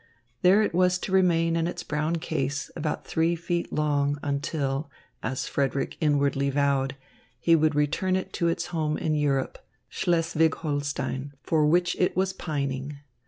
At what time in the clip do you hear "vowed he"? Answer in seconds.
6.49-7.55